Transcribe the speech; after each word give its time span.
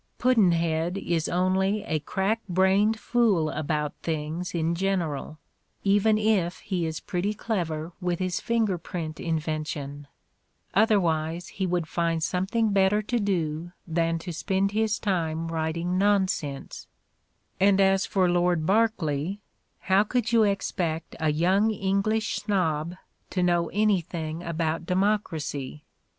Pudd'nhead 0.17 0.97
is 0.97 1.29
only 1.29 1.83
a 1.83 1.99
crack 1.99 2.41
brained 2.49 2.97
fool 2.99 3.51
about 3.51 3.93
things 4.01 4.55
in 4.55 4.73
general, 4.73 5.37
even 5.83 6.17
if 6.17 6.57
he 6.61 6.87
is 6.87 6.99
pretty 6.99 7.35
clever 7.35 7.91
with 8.01 8.17
his 8.17 8.41
finger 8.41 8.79
print 8.79 9.19
invention— 9.19 10.07
otherwise 10.73 11.49
he 11.49 11.67
would 11.67 11.87
find 11.87 12.23
something 12.23 12.71
better 12.71 13.03
to 13.03 13.19
do 13.19 13.73
than 13.85 14.17
to 14.17 14.33
spend 14.33 14.71
his 14.71 14.97
time 14.97 15.49
writing 15.49 15.99
nonsense; 15.99 16.87
and 17.59 17.79
as 17.79 18.03
for 18.07 18.27
Lord 18.27 18.65
Berkeley, 18.65 19.39
how 19.81 20.03
could 20.03 20.31
you 20.31 20.41
expect 20.41 21.15
a 21.19 21.31
young 21.31 21.69
English 21.69 22.37
snob 22.37 22.95
to 23.29 23.43
know 23.43 23.69
anything 23.71 24.41
about 24.41 24.87
democracy? 24.87 25.85